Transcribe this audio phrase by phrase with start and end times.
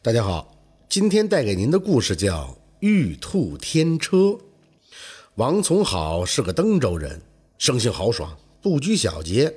[0.00, 0.56] 大家好，
[0.88, 2.44] 今天带给您的故事叫
[2.78, 4.16] 《玉兔天车》。
[5.34, 7.20] 王从好是个登州人，
[7.58, 9.52] 生性豪爽，不拘小节，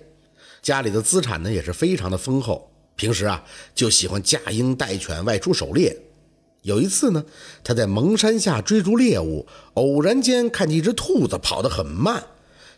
[0.59, 2.71] 家里的资产呢也是非常的丰厚。
[2.96, 3.43] 平时啊
[3.75, 5.96] 就喜欢驾鹰带犬外出狩猎。
[6.63, 7.23] 有一次呢，
[7.63, 9.46] 他在蒙山下追逐猎物，
[9.76, 12.23] 偶然间看见一只兔子跑得很慢，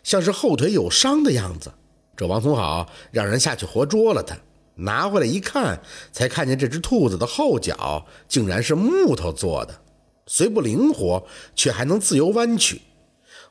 [0.02, 1.72] 像是后腿有伤的样子。
[2.14, 4.36] 这王从好让人下去活捉了它。
[4.76, 5.80] 拿回来一看，
[6.12, 9.80] 才看见这只兔子的后脚竟然是木头做的，
[10.26, 11.24] 虽不灵活，
[11.54, 12.82] 却还能自由弯曲。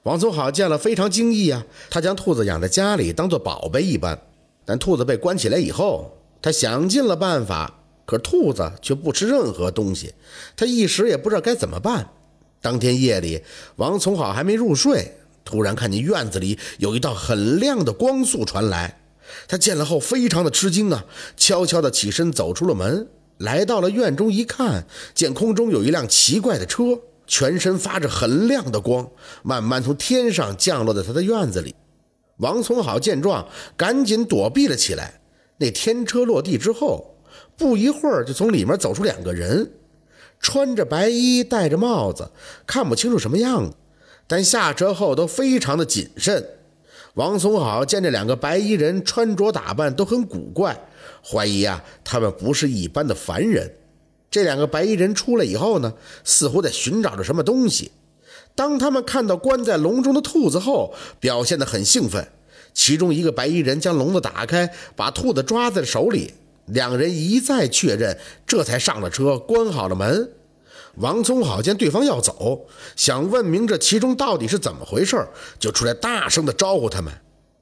[0.04, 1.66] 王从好见了非常惊异啊！
[1.90, 4.20] 他将兔子养在家里，当做宝贝一般。
[4.66, 10.14] 但兔子被关起来以后，他想尽了办法，可兔子却不吃任何东西，
[10.58, 12.10] 他一时也不知道该怎么办。
[12.62, 13.42] 当天夜里，
[13.78, 15.14] 王从好还没入睡，
[15.46, 19.03] 突然看见院子里有一道很亮的光束传来。
[19.48, 21.06] 他见了后非常的吃惊啊，
[21.38, 29.10] 悄悄地起身走出了门，来到了院中一看，见空中有一辆奇怪的车，全身发着很亮的光，
[29.42, 31.76] 慢慢从天上降落在他的院子里。
[32.38, 33.48] 王从好见状，
[33.78, 35.22] 赶紧躲避了起来。
[35.58, 37.16] 那天车落地之后，
[37.56, 39.72] 不一会儿就从里面走出两个人，
[40.40, 42.32] 穿着白衣，戴着帽子，
[42.66, 43.76] 看不清楚什么样子，
[44.28, 46.44] 但下车后都非常的谨慎。
[47.16, 50.76] 王松好见这两个白衣人穿着打扮都很古怪，
[51.24, 53.72] 怀疑啊，他们不是一般的凡人。
[54.32, 57.92] 这两个白衣人出来以后呢，似乎在寻找着什么东西。
[58.56, 62.28] 当他们看到关在笼中的兔子后，表现得很兴奋。
[62.74, 66.34] 其中一个白衣人将笼子打开，把兔子抓在手里。
[66.66, 68.18] 两人一再确认，
[68.48, 70.32] 这才上了车，关好了门。
[70.98, 75.28] 王从好见对方要走，想问明这其中到底是怎么回事，
[75.60, 77.12] 就出来大声的招呼他们。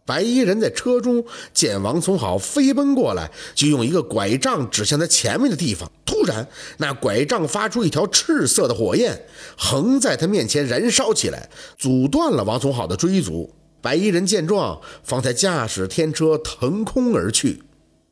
[0.04, 1.24] 白衣人在车中
[1.54, 5.90] 见王从好飞奔过来，就用一个拐杖指向他前面的地方。
[6.06, 6.46] 突然，
[6.78, 9.24] 那拐杖发出一条赤色的火焰，
[9.58, 13.54] 横在他面前燃烧起来，阻断了王从好的追逐。
[13.80, 17.64] 白衣人见状，方才驾驶天车腾空而去。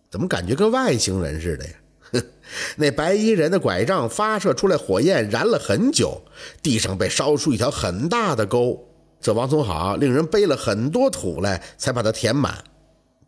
[0.10, 1.72] 怎么感觉跟外星人似的呀？
[2.78, 6.22] 那白衣人的拐杖发射出来火焰，燃了很久，
[6.64, 8.88] 地上被烧出一条很大的沟。
[9.22, 12.64] 这王从好令人背了很多土来，才把它填满。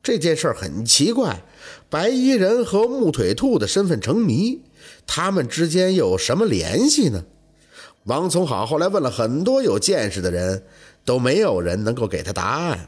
[0.01, 1.43] 这件事很奇怪，
[1.89, 4.63] 白衣人和木腿兔的身份成谜，
[5.05, 7.23] 他们之间有什么联系呢？
[8.05, 10.63] 王从好后来问了很多有见识的人，
[11.05, 12.87] 都没有人能够给他答案。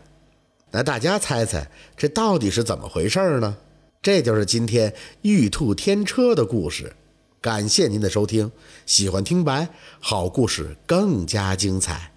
[0.72, 3.56] 那大家猜猜，这到底是怎么回事呢？
[4.04, 6.94] 这就是今天玉兔天车的故事，
[7.40, 8.52] 感谢您的收听，
[8.86, 9.70] 喜欢听白
[10.02, 12.13] 好故事更加精彩。